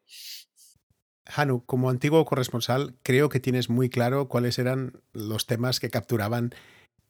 Hanu, 1.25 1.65
como 1.65 1.89
antiguo 1.89 2.25
corresponsal, 2.25 2.95
creo 3.03 3.29
que 3.29 3.39
tienes 3.39 3.69
muy 3.69 3.89
claro 3.89 4.27
cuáles 4.27 4.59
eran 4.59 5.01
los 5.13 5.47
temas 5.47 5.79
que 5.79 5.89
capturaban 5.89 6.53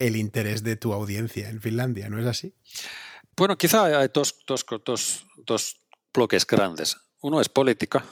el 0.01 0.15
interés 0.15 0.63
de 0.63 0.75
tu 0.75 0.93
audiencia 0.93 1.50
en 1.50 1.62
Finlandia, 1.62 2.10
¿no 2.10 2.20
es 2.20 2.25
así? 2.25 2.53
Bueno, 3.38 3.58
quizá 3.58 3.86
hay 3.86 4.10
dos, 4.13 4.36
dos, 4.48 4.65
dos, 4.84 5.25
dos 5.46 5.81
bloques 6.13 6.46
grandes. 6.46 6.98
Uno 7.22 7.39
es 7.39 7.50
política, 7.50 8.03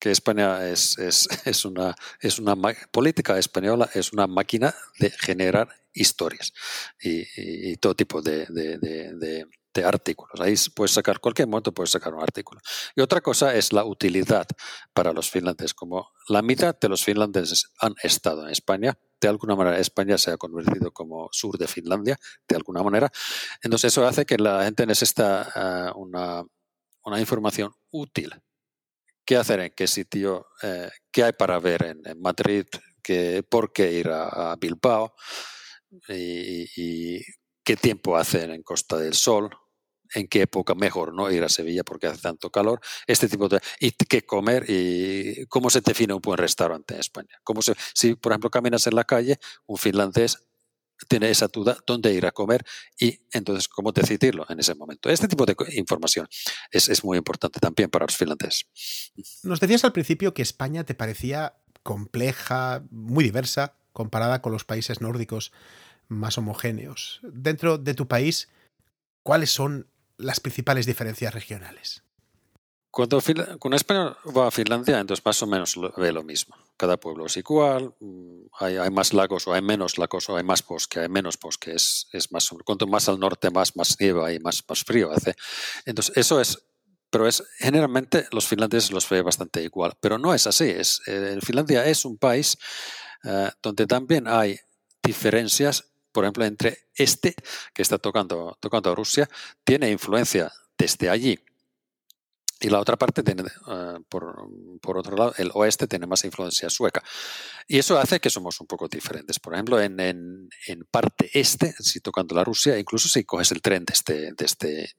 que 0.00 0.10
España 0.10 0.68
es, 0.68 0.98
es, 0.98 1.28
es, 1.46 1.64
una, 1.64 1.94
es 2.20 2.38
una 2.38 2.56
política 2.90 3.38
española, 3.38 3.88
es 3.94 4.12
una 4.12 4.26
máquina 4.26 4.74
de 4.98 5.10
generar 5.10 5.68
historias 5.92 6.52
y, 7.00 7.76
todo 7.76 7.94
tipo 7.94 8.22
de, 8.22 8.46
de, 8.46 9.46
artículos. 9.84 10.40
Ahí 10.40 10.54
puedes 10.74 10.92
sacar, 10.92 11.20
cualquier 11.20 11.48
momento 11.48 11.72
puedes 11.72 11.90
sacar 11.90 12.14
un 12.14 12.22
artículo. 12.22 12.60
Y 12.94 13.00
otra 13.00 13.20
cosa 13.20 13.54
es 13.54 13.72
la 13.72 13.84
utilidad 13.84 14.46
para 14.92 15.12
los 15.12 15.30
finlandeses. 15.30 15.74
Como 15.74 16.10
la 16.28 16.42
mitad 16.42 16.76
de 16.78 16.88
los 16.88 17.04
finlandeses 17.04 17.70
han 17.78 17.94
estado 18.02 18.44
en 18.44 18.50
España, 18.50 18.98
de 19.20 19.28
alguna 19.28 19.54
manera 19.54 19.78
España 19.78 20.18
se 20.18 20.32
ha 20.32 20.36
convertido 20.36 20.92
como 20.92 21.28
sur 21.32 21.56
de 21.58 21.68
Finlandia, 21.68 22.18
de 22.48 22.56
alguna 22.56 22.82
manera. 22.82 23.10
Entonces 23.62 23.92
eso 23.92 24.06
hace 24.06 24.26
que 24.26 24.38
la 24.38 24.64
gente 24.64 24.86
necesita 24.86 25.92
uh, 25.94 26.00
una, 26.00 26.42
una 27.04 27.20
información 27.20 27.72
útil 27.90 28.32
qué 29.30 29.36
hacer 29.36 29.60
en 29.60 29.72
qué 29.76 29.86
sitio, 29.86 30.48
eh, 30.60 30.90
qué 31.12 31.22
hay 31.22 31.32
para 31.32 31.60
ver 31.60 31.84
en, 32.04 32.20
Madrid, 32.20 32.66
qué, 33.00 33.44
por 33.48 33.72
qué 33.72 33.92
ir 33.92 34.08
a, 34.08 34.56
Bilbao 34.56 35.14
y, 36.08 37.20
qué 37.70 37.76
tiempo 37.76 38.16
hace 38.16 38.42
en 38.42 38.64
Costa 38.64 38.96
del 38.96 39.14
Sol, 39.14 39.48
en 40.12 40.26
qué 40.26 40.42
época 40.42 40.74
mejor 40.74 41.14
no 41.14 41.30
ir 41.30 41.44
a 41.44 41.48
Sevilla 41.48 41.84
porque 41.84 42.08
hace 42.08 42.20
tanto 42.20 42.50
calor, 42.50 42.80
este 43.06 43.28
tipo 43.28 43.48
de 43.48 43.60
y 43.78 43.92
qué 43.92 44.26
comer 44.26 44.64
y 44.66 45.46
cómo 45.46 45.70
se 45.70 45.80
define 45.80 46.12
un 46.12 46.20
buen 46.20 46.36
restaurante 46.36 46.94
en 46.94 47.00
España. 47.00 47.38
Cómo 47.44 47.60
si 47.62 48.16
por 48.16 48.32
ejemplo 48.32 48.50
caminas 48.50 48.88
en 48.88 48.96
la 48.96 49.04
calle, 49.04 49.38
un 49.66 49.76
finlandés 49.76 50.48
tiene 51.06 51.30
esa 51.30 51.46
duda 51.46 51.78
dónde 51.86 52.12
ir 52.12 52.26
a 52.26 52.32
comer 52.32 52.64
y 52.98 53.20
entonces 53.30 53.68
cómo 53.68 53.92
decidirlo 53.92 54.46
en 54.48 54.58
ese 54.58 54.74
momento. 54.74 55.08
Este 55.08 55.28
tipo 55.28 55.46
de 55.46 55.54
información 55.76 56.26
es, 56.72 57.04
muy 57.04 57.18
importante 57.18 57.60
también 57.60 57.88
para 57.88 58.04
los 58.04 58.16
finlandeses. 58.16 58.66
Nos 59.44 59.60
decías 59.60 59.84
al 59.84 59.92
principio 59.92 60.34
que 60.34 60.42
España 60.42 60.82
te 60.82 60.96
parecía 60.96 61.54
compleja, 61.84 62.82
muy 62.90 63.22
diversa, 63.22 63.76
comparada 63.92 64.42
con 64.42 64.50
los 64.50 64.64
países 64.64 65.00
nórdicos 65.00 65.52
más 66.10 66.36
homogéneos. 66.36 67.20
Dentro 67.22 67.78
de 67.78 67.94
tu 67.94 68.06
país, 68.06 68.48
¿cuáles 69.22 69.50
son 69.50 69.86
las 70.18 70.40
principales 70.40 70.84
diferencias 70.84 71.32
regionales? 71.32 72.02
Cuando, 72.90 73.18
España 73.18 74.16
va 74.36 74.48
a 74.48 74.50
Finlandia, 74.50 74.98
entonces 74.98 75.24
más 75.24 75.40
o 75.44 75.46
menos 75.46 75.78
ve 75.96 76.10
lo 76.10 76.24
mismo. 76.24 76.56
Cada 76.76 76.98
pueblo 76.98 77.26
es 77.26 77.36
igual, 77.36 77.94
mm, 78.00 78.46
hay, 78.58 78.78
hay, 78.78 78.90
más 78.90 79.14
lagos 79.14 79.46
o 79.46 79.54
hay 79.54 79.62
menos 79.62 79.96
lagos 79.96 80.28
o 80.28 80.36
hay 80.36 80.42
más 80.42 80.66
bosque, 80.66 80.98
hay 80.98 81.08
menos 81.08 81.38
bosque. 81.38 81.72
Es, 81.72 82.08
es 82.12 82.32
más, 82.32 82.50
cuanto 82.64 82.88
más 82.88 83.08
al 83.08 83.20
norte, 83.20 83.48
más, 83.50 83.76
más 83.76 83.96
nieva 84.00 84.32
y 84.32 84.40
más, 84.40 84.64
más 84.68 84.82
frío 84.82 85.12
hace. 85.12 85.36
Entonces, 85.84 86.16
eso 86.16 86.40
es, 86.40 86.58
pero 87.10 87.28
es 87.28 87.44
generalmente 87.58 88.26
los 88.32 88.48
finlandeses 88.48 88.90
los 88.90 89.08
ve 89.08 89.22
bastante 89.22 89.62
igual. 89.62 89.94
Pero 90.00 90.18
no 90.18 90.34
es 90.34 90.48
así. 90.48 90.68
Es, 90.68 91.00
eh, 91.06 91.38
Finlandia 91.42 91.86
es 91.86 92.04
un 92.04 92.18
país 92.18 92.58
eh, 93.22 93.50
donde 93.62 93.86
también 93.86 94.26
hay 94.26 94.58
diferencias, 95.02 95.89
por 96.12 96.24
ejemplo, 96.24 96.44
entre 96.44 96.78
este, 96.94 97.34
que 97.74 97.82
está 97.82 97.98
tocando, 97.98 98.56
tocando 98.60 98.90
a 98.90 98.94
Rusia, 98.94 99.28
tiene 99.64 99.90
influencia 99.90 100.52
desde 100.76 101.10
allí 101.10 101.38
y 102.62 102.68
la 102.68 102.78
otra 102.78 102.96
parte 102.96 103.22
tiene, 103.22 103.42
eh, 103.42 103.98
por, 104.06 104.98
otro 104.98 105.16
lado, 105.16 105.34
el 105.38 105.50
oeste 105.54 105.86
tiene 105.86 106.06
más 106.06 106.24
influencia 106.24 106.68
sueca. 106.68 107.02
Y 107.66 107.78
eso 107.78 107.98
hace 107.98 108.20
que 108.20 108.28
somos 108.28 108.60
un 108.60 108.66
poco 108.66 108.86
diferentes. 108.86 109.40
Por 109.40 109.54
ejemplo, 109.54 109.80
en, 109.80 109.98
en, 109.98 110.84
parte 110.90 111.30
este, 111.32 111.72
si 111.78 112.00
tocando 112.00 112.34
la 112.34 112.44
Rusia, 112.44 112.78
incluso 112.78 113.08
si 113.08 113.24
coges 113.24 113.50
el 113.52 113.62
tren 113.62 113.86
desde, 113.86 114.32
desde 114.34 114.92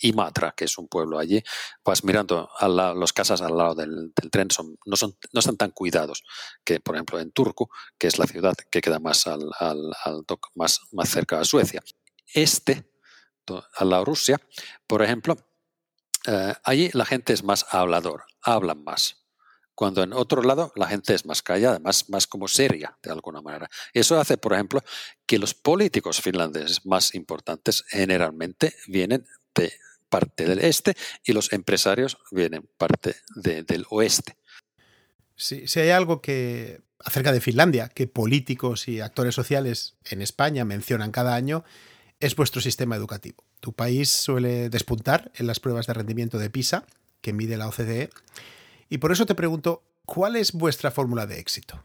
Imatra, 0.00 0.52
que 0.56 0.64
es 0.64 0.78
un 0.78 0.88
pueblo 0.88 1.18
allí, 1.18 1.42
vas 1.84 2.04
mirando 2.04 2.48
a 2.58 2.68
las 2.68 3.12
casas 3.12 3.42
al 3.42 3.56
lado 3.56 3.74
del, 3.74 4.12
tren, 4.30 4.50
son, 4.50 4.76
no, 4.86 4.96
son, 4.96 5.16
no 5.32 5.40
están 5.40 5.56
tan 5.56 5.70
cuidados 5.70 6.22
que, 6.64 6.80
por 6.80 6.96
ejemplo, 6.96 7.18
en 7.20 7.32
Turku, 7.32 7.68
que 7.98 8.06
es 8.06 8.18
la 8.18 8.26
ciudad 8.26 8.54
que 8.70 8.80
queda 8.80 8.98
más, 8.98 9.26
al, 9.26 9.50
al, 9.58 9.92
más, 10.54 10.80
más 10.92 11.08
cerca 11.08 11.40
a 11.40 11.44
Suecia. 11.44 11.82
Este, 12.32 12.90
a 13.74 13.84
la 13.84 14.04
Rusia, 14.04 14.38
por 14.86 15.02
ejemplo, 15.02 15.36
eh, 16.26 16.54
allí 16.64 16.90
la 16.92 17.04
gente 17.04 17.32
es 17.32 17.42
más 17.42 17.66
hablador, 17.70 18.24
hablan 18.42 18.84
más. 18.84 19.16
Cuando 19.74 20.02
en 20.02 20.12
otro 20.12 20.42
lado 20.42 20.72
la 20.76 20.86
gente 20.86 21.14
es 21.14 21.24
más 21.24 21.42
callada, 21.42 21.78
más, 21.78 22.10
más 22.10 22.26
como 22.26 22.48
seria 22.48 22.98
de 23.02 23.10
alguna 23.10 23.40
manera. 23.40 23.70
Eso 23.94 24.20
hace, 24.20 24.36
por 24.36 24.52
ejemplo, 24.52 24.82
que 25.26 25.38
los 25.38 25.54
políticos 25.54 26.20
finlandeses 26.20 26.84
más 26.84 27.14
importantes 27.14 27.84
generalmente 27.88 28.74
vienen 28.88 29.26
de 29.54 29.72
parte 30.10 30.44
del 30.44 30.58
este 30.58 30.94
y 31.24 31.32
los 31.32 31.52
empresarios 31.52 32.18
vienen 32.30 32.68
parte 32.76 33.16
del 33.34 33.86
oeste. 33.88 34.36
si 35.36 35.64
hay 35.80 35.90
algo 35.90 36.20
que 36.20 36.82
acerca 37.02 37.32
de 37.32 37.40
Finlandia 37.40 37.88
que 37.88 38.06
políticos 38.06 38.88
y 38.88 39.00
actores 39.00 39.34
sociales 39.34 39.94
en 40.04 40.20
España 40.20 40.64
mencionan 40.64 41.12
cada 41.12 41.34
año 41.34 41.64
es 42.20 42.36
vuestro 42.36 42.60
sistema 42.60 42.96
educativo. 42.96 43.42
Tu 43.60 43.72
país 43.72 44.10
suele 44.10 44.68
despuntar 44.68 45.32
en 45.34 45.46
las 45.46 45.58
pruebas 45.58 45.86
de 45.86 45.94
rendimiento 45.94 46.38
de 46.38 46.50
PISA, 46.50 46.84
que 47.22 47.32
mide 47.32 47.56
la 47.56 47.68
OCDE, 47.68 48.10
y 48.90 48.98
por 48.98 49.12
eso 49.12 49.24
te 49.24 49.34
pregunto, 49.34 49.82
¿cuál 50.04 50.36
es 50.36 50.52
vuestra 50.52 50.90
fórmula 50.90 51.26
de 51.26 51.38
éxito? 51.38 51.82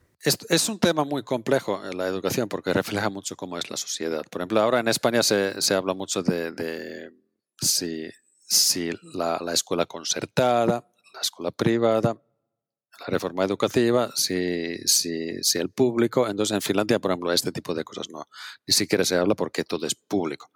Es, 0.50 0.70
un 0.70 0.80
tema 0.80 1.04
muy 1.04 1.22
complejo 1.22 1.86
en 1.86 2.00
la 2.00 2.08
educación 2.08 2.50
porque 2.50 2.74
refleja 2.74 3.12
mucho 3.12 3.36
cómo 3.36 3.60
es 3.60 3.70
la 3.70 3.78
sociedad. 3.78 4.24
Por 4.30 4.42
ejemplo, 4.42 4.60
ahora 4.60 4.80
en 4.80 4.88
España 4.88 5.22
se, 5.22 5.54
habla 5.76 5.94
mucho 5.94 6.24
de, 6.24 7.12
si, 7.60 8.10
la, 9.14 9.40
la, 9.42 9.54
escuela 9.54 9.86
concertada, 9.86 10.88
la 11.14 11.22
escuela 11.22 11.52
privada, 11.52 12.22
la 13.00 13.06
reforma 13.08 13.44
educativa, 13.44 14.12
si, 14.16 14.78
si, 14.86 15.44
si, 15.44 15.58
el 15.58 15.70
público. 15.70 16.28
Entonces, 16.28 16.56
en 16.56 16.62
Finlandia, 16.62 17.00
por 17.00 17.12
ejemplo, 17.12 17.32
este 17.32 17.52
tipo 17.52 17.74
de 17.74 17.84
cosas 17.84 18.10
no, 18.10 18.28
ni 18.66 18.74
siquiera 18.74 19.06
se 19.06 19.16
habla 19.16 19.36
porque 19.36 19.64
todo 19.64 19.86
es 19.86 19.96
público. 19.96 20.52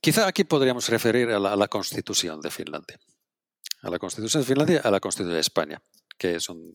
Quizá 0.00 0.26
aquí 0.26 0.44
podríamos 0.44 0.88
referir 0.88 1.30
a 1.30 1.38
la, 1.38 1.68
Constitución 1.68 2.40
de 2.40 2.50
Finlandia. 2.50 2.98
A 3.82 3.90
la 3.90 3.98
Constitución 3.98 4.42
de 4.42 4.46
Finlandia, 4.46 4.80
a 4.84 4.90
la 4.90 5.00
Constitución 5.00 5.34
de 5.34 5.40
España, 5.40 5.82
que 6.16 6.38
son, 6.40 6.72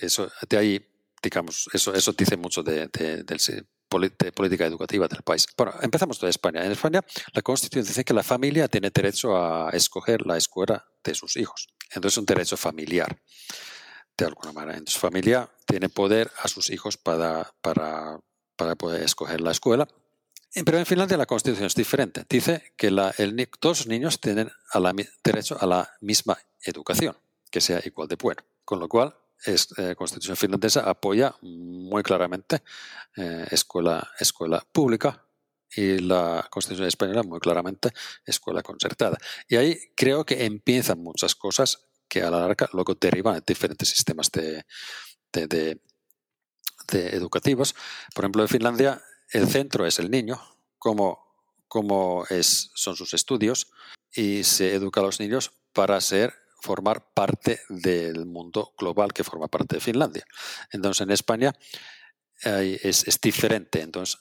eso, 0.00 0.30
de 0.48 0.56
ahí, 0.56 0.86
digamos, 1.22 1.68
eso, 1.72 1.94
eso 1.94 2.12
dice 2.12 2.36
mucho 2.36 2.62
de, 2.62 2.88
de, 2.88 3.62
política 3.90 4.66
educativa 4.66 5.08
del 5.08 5.22
país. 5.22 5.46
Bueno, 5.56 5.74
empezamos 5.82 6.20
de 6.20 6.30
España. 6.30 6.64
En 6.64 6.72
España, 6.72 7.04
la 7.32 7.42
Constitución 7.42 7.84
dice 7.84 8.04
que 8.04 8.14
la 8.14 8.22
familia 8.22 8.68
tiene 8.68 8.90
derecho 8.90 9.36
a 9.36 9.70
escoger 9.70 10.26
la 10.26 10.36
escuela 10.36 10.86
de 11.04 11.14
sus 11.14 11.36
hijos. 11.36 11.68
Entonces, 11.90 12.14
es 12.14 12.18
un 12.18 12.26
derecho 12.26 12.56
familiar 12.56 13.20
de 14.16 14.24
alguna 14.26 14.52
manera. 14.52 14.78
En 14.78 14.86
su 14.86 14.98
familia 14.98 15.50
tiene 15.66 15.88
poder 15.88 16.30
a 16.42 16.48
sus 16.48 16.70
hijos 16.70 16.96
para, 16.96 17.52
para, 17.60 18.20
para 18.56 18.76
poder 18.76 19.02
escoger 19.02 19.40
la 19.40 19.50
escuela. 19.50 19.88
Pero 20.52 20.78
en 20.78 20.86
Finlandia 20.86 21.16
la 21.16 21.26
constitución 21.26 21.66
es 21.66 21.74
diferente. 21.74 22.24
Dice 22.28 22.72
que 22.76 22.90
la, 22.90 23.14
el, 23.18 23.48
todos 23.60 23.80
los 23.80 23.86
niños 23.86 24.20
tienen 24.20 24.50
derecho 25.22 25.56
a 25.60 25.66
la 25.66 25.90
misma 26.00 26.38
educación, 26.62 27.16
que 27.50 27.60
sea 27.60 27.80
igual 27.84 28.08
de 28.08 28.16
buena. 28.16 28.44
Con 28.64 28.80
lo 28.80 28.88
cual, 28.88 29.16
es, 29.44 29.68
eh, 29.78 29.94
constitución 29.96 30.36
finlandesa 30.36 30.88
apoya 30.88 31.34
muy 31.42 32.02
claramente 32.02 32.62
eh, 33.16 33.46
escuela, 33.50 34.10
escuela 34.18 34.64
pública 34.72 35.26
y 35.74 35.98
la 35.98 36.46
constitución 36.50 36.88
española 36.88 37.22
muy 37.22 37.40
claramente 37.40 37.92
escuela 38.24 38.62
concertada. 38.62 39.18
Y 39.48 39.56
ahí 39.56 39.78
creo 39.96 40.24
que 40.24 40.44
empiezan 40.44 41.02
muchas 41.02 41.34
cosas 41.34 41.86
que 42.08 42.22
a 42.22 42.30
la 42.30 42.40
larga 42.40 42.68
luego 42.72 42.94
derivan 42.94 43.36
en 43.36 43.44
diferentes 43.46 43.88
sistemas 43.88 44.30
de, 44.32 44.64
educativos. 46.92 47.76
Por 48.14 48.24
ejemplo, 48.24 48.42
en 48.42 48.48
Finlandia 48.48 49.00
el 49.30 49.46
centro 49.46 49.86
es 49.86 50.00
el 50.00 50.10
niño, 50.10 50.40
como 50.76 51.30
cómo 51.68 52.24
son 52.74 52.96
sus 52.96 53.14
estudios 53.14 53.70
y 54.12 54.42
se 54.42 54.74
educa 54.74 55.00
a 55.00 55.04
los 55.04 55.20
niños 55.20 55.52
para 55.72 56.00
ser 56.00 56.34
formar 56.62 57.12
parte 57.14 57.60
del 57.68 58.26
mundo 58.26 58.72
global 58.78 59.12
que 59.12 59.24
forma 59.24 59.48
parte 59.48 59.76
de 59.76 59.80
Finlandia. 59.80 60.24
Entonces, 60.72 61.02
en 61.02 61.10
España 61.10 61.52
es, 62.42 63.20
diferente. 63.20 63.82
Entonces, 63.82 64.20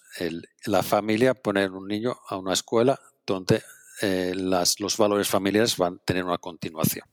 la 0.65 0.84
familia 0.84 1.34
pone 1.34 1.67
un 1.67 1.88
niño 1.88 2.17
a 2.27 2.38
una 2.38 2.53
escuela 2.53 3.00
donde 3.25 3.63
eh, 4.01 4.34
las, 4.36 4.79
los 4.79 4.98
valores 4.98 5.27
familiares 5.27 5.77
van 5.77 5.96
a 5.96 6.05
tener 6.05 6.24
una 6.24 6.38
continuación. 6.38 7.05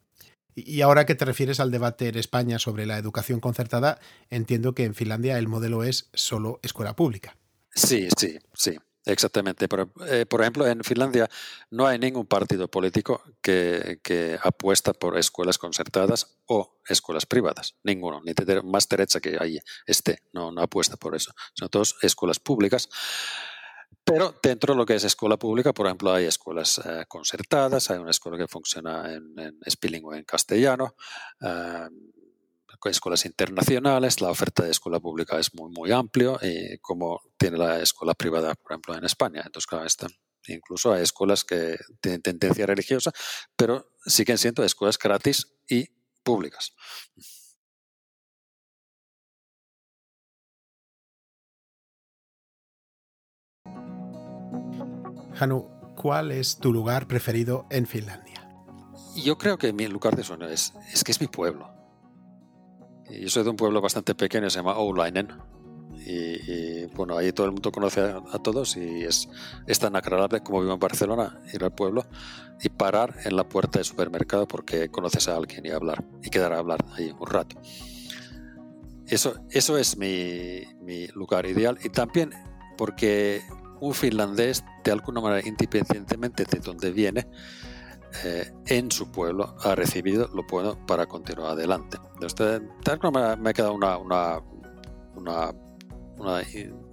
Y 0.55 0.81
ahora 0.81 1.05
que 1.05 1.13
te 1.13 1.23
refieres 1.23 1.59
al 1.59 1.69
debate 1.69 2.07
en 2.07 2.17
España 2.17 2.57
sobre 2.57 2.87
la 2.87 2.97
educación 2.97 3.39
concertada, 3.39 3.99
entiendo 4.31 4.73
que 4.73 4.85
en 4.85 4.95
Finlandia 4.95 5.37
el 5.37 5.47
modelo 5.47 5.83
es 5.83 6.09
solo 6.13 6.59
escuela 6.63 6.95
pública. 6.95 7.37
Sí, 7.75 8.07
sí, 8.17 8.39
sí. 8.55 8.79
Exactamente. 9.07 9.69
Por, 9.69 9.89
eh, 10.07 10.25
por, 10.25 10.41
ejemplo, 10.41 10.67
en 10.67 10.83
Finlandia 10.83 11.29
no 11.71 11.87
hay 11.87 11.97
ningún 11.97 12.25
partido 12.25 12.67
político 12.67 13.23
que, 13.41 13.99
que, 14.03 14.37
apuesta 14.43 14.91
por 14.91 15.17
escuelas 15.17 15.57
concertadas 15.57 16.37
o 16.45 16.81
escuelas 16.87 17.25
privadas. 17.25 17.75
Ninguno. 17.83 18.21
Ni 18.25 18.33
más 18.63 18.89
derecha 18.89 19.21
que 19.21 19.37
ahí 19.39 19.59
esté. 19.85 20.19
No, 20.33 20.51
no 20.51 20.61
apuesta 20.61 20.97
por 20.97 21.15
eso. 21.15 21.31
Son 21.53 21.69
todas 21.69 21.95
escuelas 22.01 22.39
públicas. 22.39 22.89
Pero 24.03 24.35
dentro 24.43 24.73
de 24.73 24.77
lo 24.77 24.85
que 24.85 24.95
es 24.95 25.03
escuela 25.05 25.37
pública, 25.37 25.73
por 25.73 25.85
ejemplo, 25.85 26.13
hay 26.13 26.25
escuelas 26.25 26.81
eh, 26.85 27.05
concertadas, 27.07 27.89
hay 27.89 27.99
una 27.99 28.11
escuela 28.11 28.37
que 28.37 28.47
funciona 28.47 29.13
en, 29.13 29.37
en 29.39 29.59
es 29.65 29.77
en 29.81 30.23
castellano, 30.23 30.95
eh, 31.41 31.87
escuelas 32.85 33.25
internacionales, 33.25 34.21
la 34.21 34.29
oferta 34.29 34.63
de 34.63 34.71
escuela 34.71 34.99
pública 34.99 35.39
es 35.39 35.53
muy, 35.53 35.71
muy 35.71 35.91
amplio, 35.91 36.39
y 36.41 36.77
como 36.79 37.21
tiene 37.37 37.57
la 37.57 37.79
escuela 37.81 38.13
privada, 38.13 38.55
por 38.55 38.71
ejemplo, 38.71 38.95
en 38.95 39.05
España. 39.05 39.41
Entonces, 39.45 39.67
claro, 39.67 39.85
están, 39.85 40.09
incluso 40.47 40.93
hay 40.93 41.03
escuelas 41.03 41.43
que 41.43 41.77
tienen 42.01 42.21
tendencia 42.21 42.65
religiosa, 42.65 43.11
pero 43.55 43.91
siguen 44.05 44.37
siendo 44.37 44.63
escuelas 44.63 44.97
gratis 44.97 45.47
y 45.67 45.85
públicas. 46.23 46.73
Hanu, 55.39 55.69
¿cuál 55.95 56.31
es 56.31 56.57
tu 56.57 56.73
lugar 56.73 57.07
preferido 57.07 57.67
en 57.69 57.85
Finlandia? 57.85 58.49
Yo 59.15 59.37
creo 59.37 59.57
que 59.57 59.71
mi 59.71 59.87
lugar 59.87 60.15
de 60.15 60.23
sueño 60.23 60.47
es, 60.47 60.73
es 60.91 61.03
que 61.03 61.11
es 61.11 61.21
mi 61.21 61.27
pueblo. 61.27 61.76
Yo 63.09 63.29
soy 63.29 63.43
de 63.43 63.49
un 63.49 63.55
pueblo 63.55 63.81
bastante 63.81 64.15
pequeño, 64.15 64.49
se 64.49 64.59
llama 64.59 64.77
Oulainen. 64.77 65.29
Y, 66.05 66.85
bueno, 66.95 67.17
ahí 67.17 67.33
todo 67.33 67.47
el 67.47 67.51
mundo 67.51 67.69
conoce 67.71 67.99
a, 68.01 68.39
todos 68.39 68.77
y 68.77 69.03
es, 69.03 69.27
es, 69.65 69.79
tan 69.79 69.93
agradable 69.95 70.39
como 70.41 70.61
vivo 70.61 70.73
en 70.73 70.79
Barcelona, 70.79 71.41
ir 71.53 71.61
al 71.65 71.73
pueblo 71.73 72.05
y 72.61 72.69
parar 72.69 73.15
en 73.25 73.35
la 73.35 73.49
puerta 73.49 73.79
del 73.79 73.85
supermercado 73.85 74.47
porque 74.47 74.87
conoces 74.87 75.27
a 75.27 75.35
alguien 75.35 75.65
y 75.65 75.69
hablar 75.71 76.05
y 76.23 76.29
quedar 76.29 76.53
a 76.53 76.59
hablar 76.59 76.85
ahí 76.93 77.13
un 77.19 77.27
rato. 77.27 77.59
Eso, 79.05 79.35
eso 79.49 79.77
es 79.77 79.97
mi, 79.97 80.61
mi 80.81 81.07
lugar 81.07 81.45
ideal 81.45 81.77
y 81.83 81.89
también 81.89 82.31
porque 82.77 83.41
un 83.81 83.93
finlandés, 83.93 84.63
de 84.83 84.91
alguna 84.91 85.19
manera, 85.19 85.47
independientemente 85.47 86.45
de 86.45 86.59
dónde 86.59 86.91
viene, 86.91 87.27
eh, 88.23 88.51
en 88.67 88.91
su 88.91 89.11
pueblo 89.11 89.55
ha 89.63 89.75
recibido 89.75 90.29
lo 90.33 90.43
bueno 90.49 90.77
para 90.85 91.05
continuar 91.05 91.51
adelante. 91.51 91.97
Entonces, 92.13 92.61
me 93.41 93.49
ha 93.49 93.53
quedado 93.53 93.73
una, 93.73 93.97
una, 93.97 94.41
una, 95.15 95.53
una, 96.17 96.41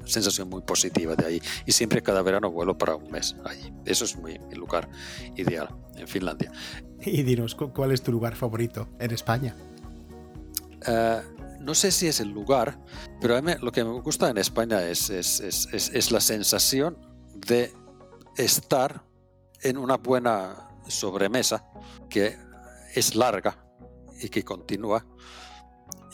sensación 0.04 0.50
muy 0.50 0.62
positiva 0.62 1.14
de 1.14 1.26
ahí. 1.26 1.42
Y 1.66 1.72
siempre 1.72 2.02
cada 2.02 2.22
verano 2.22 2.50
vuelo 2.50 2.76
para 2.76 2.96
un 2.96 3.10
mes 3.10 3.36
allí. 3.44 3.72
Eso 3.84 4.04
es 4.04 4.16
mi, 4.18 4.38
mi 4.38 4.54
lugar 4.54 4.88
ideal 5.36 5.68
en 5.96 6.06
Finlandia. 6.06 6.52
Y 7.00 7.22
dinos, 7.22 7.54
¿cuál 7.54 7.92
es 7.92 8.02
tu 8.02 8.12
lugar 8.12 8.34
favorito 8.34 8.88
en 8.98 9.12
España? 9.12 9.56
Uh, 10.86 11.34
no 11.60 11.74
sé 11.74 11.90
si 11.90 12.06
es 12.06 12.20
el 12.20 12.28
lugar, 12.28 12.78
pero 13.20 13.36
a 13.36 13.42
mí 13.42 13.52
lo 13.62 13.72
que 13.72 13.82
me 13.84 13.98
gusta 14.00 14.28
en 14.28 14.36
España 14.36 14.86
es, 14.86 15.08
es, 15.08 15.40
es, 15.40 15.66
es, 15.72 16.12
la 16.12 16.20
sensación 16.20 16.98
de 17.34 17.72
estar 18.36 19.02
en 19.62 19.78
una 19.78 19.96
buena 19.96 20.68
sobremesa 20.88 21.64
que 22.08 22.36
es 22.94 23.14
larga 23.14 23.58
y 24.20 24.28
que 24.28 24.44
continúa. 24.44 25.06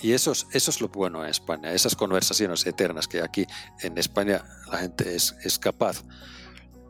Y 0.02 0.12
eso 0.12 0.32
es, 0.32 0.46
eso 0.52 0.70
es 0.70 0.80
lo 0.80 0.88
bueno 0.88 1.22
en 1.22 1.30
España, 1.30 1.72
esas 1.72 1.94
conversaciones 1.94 2.66
eternas 2.66 3.06
que 3.06 3.20
aquí 3.20 3.46
en 3.82 3.98
España 3.98 4.42
la 4.70 4.78
gente 4.78 5.14
es, 5.14 5.36
es 5.42 5.58
capaz 5.58 6.02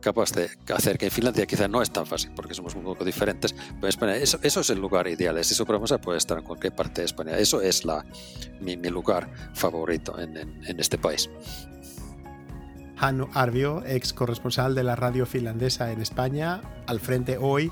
capaz 0.01 0.31
de 0.33 0.49
hacer, 0.73 0.97
que 0.97 1.05
en 1.05 1.11
Finlandia 1.11 1.45
quizá 1.45 1.67
no 1.67 1.81
es 1.81 1.91
tan 1.91 2.05
fácil 2.05 2.31
porque 2.35 2.53
somos 2.53 2.75
un 2.75 2.83
poco 2.83 3.05
diferentes, 3.05 3.53
pero 3.53 3.83
en 3.83 3.89
España 3.89 4.15
eso, 4.15 4.39
eso 4.41 4.59
es 4.59 4.69
el 4.71 4.79
lugar 4.79 5.07
ideal, 5.07 5.37
ese 5.37 5.53
supremasa 5.53 5.99
puede 5.99 6.17
estar 6.17 6.39
en 6.39 6.43
cualquier 6.43 6.75
parte 6.75 7.01
de 7.01 7.05
España, 7.05 7.37
eso 7.37 7.61
es 7.61 7.85
la, 7.85 8.03
mi, 8.59 8.75
mi 8.75 8.89
lugar 8.89 9.31
favorito 9.53 10.19
en, 10.19 10.35
en 10.37 10.79
este 10.79 10.97
país. 10.97 11.29
Hannu 13.01 13.29
Arvio, 13.33 13.83
ex 13.85 14.13
corresponsal 14.13 14.75
de 14.75 14.83
la 14.83 14.95
radio 14.95 15.25
finlandesa 15.25 15.91
en 15.91 16.01
España, 16.01 16.61
al 16.85 16.99
frente 16.99 17.37
hoy 17.39 17.71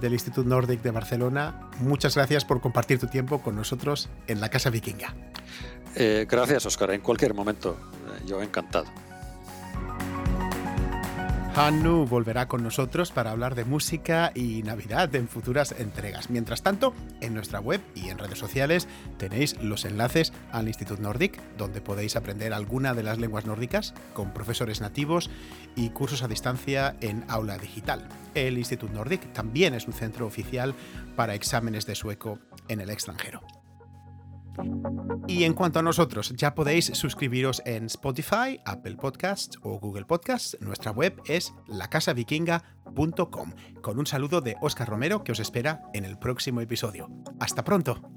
del 0.00 0.12
Instituto 0.12 0.48
Nordic 0.48 0.82
de 0.82 0.90
Barcelona. 0.90 1.70
Muchas 1.78 2.16
gracias 2.16 2.44
por 2.44 2.60
compartir 2.60 2.98
tu 2.98 3.06
tiempo 3.06 3.40
con 3.40 3.54
nosotros 3.54 4.08
en 4.26 4.40
la 4.40 4.48
Casa 4.48 4.70
Vikinga. 4.70 5.14
Eh, 5.94 6.26
gracias, 6.28 6.66
Oscar. 6.66 6.90
En 6.90 7.00
cualquier 7.00 7.34
momento, 7.34 7.78
eh, 8.08 8.24
yo 8.26 8.42
encantado. 8.42 8.86
Hannu 11.56 12.04
volverá 12.04 12.48
con 12.48 12.64
nosotros 12.64 13.12
para 13.12 13.30
hablar 13.30 13.54
de 13.54 13.64
música 13.64 14.32
y 14.34 14.64
Navidad 14.64 15.14
en 15.14 15.28
futuras 15.28 15.72
entregas. 15.78 16.28
Mientras 16.28 16.62
tanto, 16.62 16.92
en 17.20 17.32
nuestra 17.32 17.60
web 17.60 17.80
y 17.94 18.08
en 18.08 18.18
redes 18.18 18.40
sociales 18.40 18.88
tenéis 19.18 19.56
los 19.62 19.84
enlaces 19.84 20.32
al 20.50 20.66
Institut 20.66 20.98
Nordic, 20.98 21.40
donde 21.56 21.80
podéis 21.80 22.16
aprender 22.16 22.52
alguna 22.52 22.92
de 22.92 23.04
las 23.04 23.18
lenguas 23.18 23.46
nórdicas 23.46 23.94
con 24.14 24.32
profesores 24.32 24.80
nativos 24.80 25.30
y 25.76 25.90
cursos 25.90 26.24
a 26.24 26.28
distancia 26.28 26.96
en 27.00 27.24
aula 27.28 27.56
digital. 27.56 28.08
El 28.34 28.58
Institut 28.58 28.90
Nordic 28.90 29.32
también 29.32 29.74
es 29.74 29.86
un 29.86 29.92
centro 29.92 30.26
oficial 30.26 30.74
para 31.14 31.36
exámenes 31.36 31.86
de 31.86 31.94
sueco 31.94 32.40
en 32.66 32.80
el 32.80 32.90
extranjero. 32.90 33.42
Y 35.26 35.44
en 35.44 35.54
cuanto 35.54 35.78
a 35.78 35.82
nosotros, 35.82 36.32
ya 36.36 36.54
podéis 36.54 36.86
suscribiros 36.86 37.62
en 37.64 37.86
Spotify, 37.86 38.60
Apple 38.64 38.96
Podcasts 38.96 39.58
o 39.62 39.78
Google 39.78 40.04
Podcasts. 40.04 40.56
Nuestra 40.60 40.90
web 40.90 41.20
es 41.26 41.54
lacasavikinga.com. 41.66 43.52
Con 43.80 43.98
un 43.98 44.06
saludo 44.06 44.40
de 44.40 44.56
Oscar 44.60 44.88
Romero 44.88 45.24
que 45.24 45.32
os 45.32 45.40
espera 45.40 45.82
en 45.94 46.04
el 46.04 46.18
próximo 46.18 46.60
episodio. 46.60 47.08
Hasta 47.40 47.64
pronto. 47.64 48.13